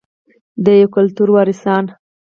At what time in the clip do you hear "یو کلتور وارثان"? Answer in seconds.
0.81-1.85